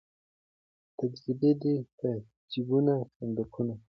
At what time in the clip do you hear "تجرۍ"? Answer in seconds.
0.97-1.51